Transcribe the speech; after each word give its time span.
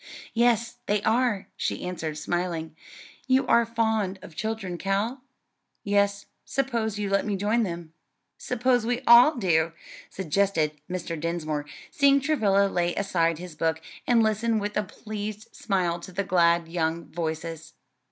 "Yes, 0.33 0.79
they 0.87 1.03
are," 1.03 1.47
she 1.55 1.83
answered, 1.83 2.17
smiling. 2.17 2.75
"You 3.27 3.45
are 3.45 3.67
fond 3.67 4.17
of 4.23 4.35
children, 4.35 4.79
Cal?" 4.79 5.21
"Yes; 5.83 6.25
suppose 6.43 6.97
you 6.97 7.07
let 7.07 7.23
me 7.23 7.35
join 7.35 7.61
them." 7.61 7.93
"Suppose 8.39 8.83
we 8.83 9.01
all 9.05 9.35
do," 9.35 9.73
suggested 10.09 10.71
Mr. 10.89 11.19
Dinsmore, 11.19 11.67
seeing 11.91 12.19
Travilla 12.19 12.65
lay 12.67 12.95
aside 12.95 13.37
his 13.37 13.53
book, 13.53 13.79
and 14.07 14.23
listen 14.23 14.57
with 14.57 14.75
a 14.75 14.81
pleased 14.81 15.53
smile 15.55 15.99
to 15.99 16.11
the 16.11 16.23
glad 16.23 16.67
young 16.67 17.05
voices. 17.05 17.75